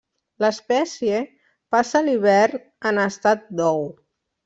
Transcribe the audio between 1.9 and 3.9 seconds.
l'hivern en estat d'ou.